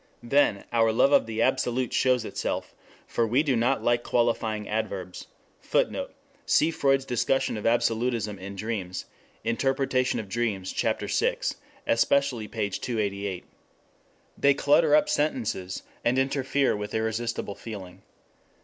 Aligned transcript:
Then 0.23 0.63
our 0.73 0.91
love 0.91 1.11
of 1.11 1.27
the 1.27 1.43
absolute 1.43 1.93
shows 1.93 2.25
itself. 2.25 2.73
For 3.05 3.27
we 3.27 3.43
do 3.43 3.55
not 3.55 3.83
like 3.83 4.01
qualifying 4.01 4.67
adverbs. 4.67 5.27
[Footnote: 5.59 6.15
Cf. 6.47 6.73
Freud's 6.73 7.05
discussion 7.05 7.55
of 7.55 7.67
absolutism 7.67 8.39
in 8.39 8.55
dreams, 8.55 9.05
Interpretation 9.43 10.19
of 10.19 10.27
Dreams, 10.27 10.71
Chapter 10.73 11.05
VI, 11.05 11.37
especially 11.85 12.47
pp. 12.47 12.81
288, 12.81 13.43
et 13.43 13.45
seq.] 13.45 13.49
They 14.39 14.55
clutter 14.55 14.95
up 14.95 15.07
sentences, 15.07 15.83
and 16.03 16.17
interfere 16.17 16.75
with 16.75 16.95
irresistible 16.95 17.53
feeling. 17.53 18.01